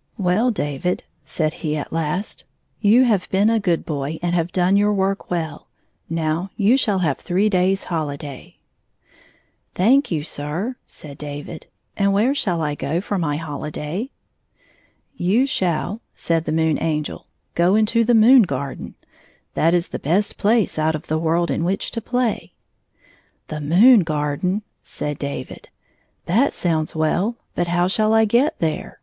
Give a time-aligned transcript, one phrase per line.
[0.00, 2.44] '* Well, David," said he at last,"
[2.80, 5.68] you have been a good boy and have done your work well.
[6.10, 8.56] Now you shall have three days' hohday."
[9.76, 11.66] "Thank you, sir," said David.
[11.96, 14.10] "And where shall I go for my hohday?""
[15.28, 18.94] You shall," said the Moon Angel, "go into the moon garden.
[19.54, 22.54] That is the best place out of the world in which to play.."
[23.46, 25.68] "The moon garden?" said David.
[26.24, 28.98] "That sounds well, but how shall I get there